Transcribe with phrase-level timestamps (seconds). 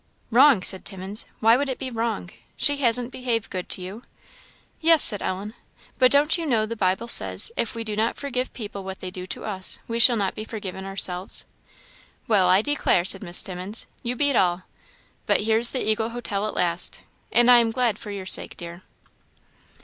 [0.31, 2.31] "Wrong!" said Timmins; "why would it be wrong?
[2.57, 4.01] she hasn't behaved good to you."
[4.79, 5.53] "Yes," said Ellen;
[5.99, 9.11] "but don't you know the Bible says, if we do not forgive people what they
[9.11, 11.45] do to us, we shall not be forgiven ourselves?"
[12.27, 14.63] "Well, I declare," said Miss Timmins, "you beat all!
[15.27, 18.81] But here's the Eagle hotel at last, and I am glad for your sake, dear."